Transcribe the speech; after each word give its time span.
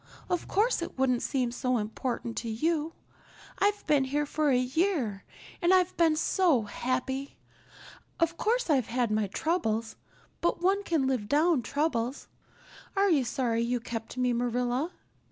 Of 0.31 0.47
course 0.47 0.81
it 0.81 0.97
wouldn't 0.97 1.21
seem 1.21 1.51
so 1.51 1.77
important 1.77 2.35
to 2.37 2.49
you. 2.49 2.93
I've 3.59 3.85
been 3.85 4.05
here 4.05 4.25
for 4.25 4.49
a 4.49 4.57
year 4.57 5.23
and 5.61 5.71
I've 5.71 5.95
been 5.95 6.15
so 6.15 6.63
happy. 6.63 7.37
Of 8.19 8.35
course, 8.35 8.67
I've 8.67 8.87
had 8.87 9.11
my 9.11 9.27
troubles, 9.27 9.97
but 10.41 10.59
one 10.59 10.81
can 10.83 11.05
live 11.05 11.29
down 11.29 11.61
troubles. 11.61 12.27
Are 12.95 13.11
you 13.11 13.23
sorry 13.23 13.61
you 13.61 13.79
kept 13.79 14.17
me, 14.17 14.33
Marilla?" 14.33 14.91